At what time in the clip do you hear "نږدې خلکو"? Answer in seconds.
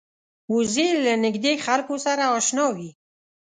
1.23-1.95